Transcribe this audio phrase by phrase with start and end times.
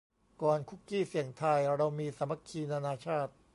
[0.41, 3.33] ก่อน คุกกี้เสี่ยงทาย เรามี สามัคคีนานาชาติ